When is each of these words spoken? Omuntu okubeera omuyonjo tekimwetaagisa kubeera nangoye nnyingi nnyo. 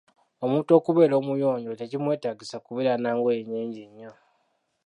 Omuntu 0.45 0.69
okubeera 0.79 1.13
omuyonjo 1.21 1.71
tekimwetaagisa 1.79 2.57
kubeera 2.65 2.93
nangoye 3.01 3.39
nnyingi 3.43 3.83
nnyo. 3.89 4.11